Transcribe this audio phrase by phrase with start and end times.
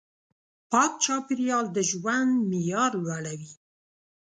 [0.71, 3.51] پاک چاپېریال د ژوند معیار لوړوي.